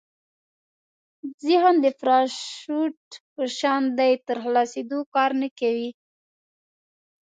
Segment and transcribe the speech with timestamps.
[1.45, 2.99] ذهن د پراشوټ
[3.33, 5.89] په شان دی تر خلاصېدو کار نه کوي.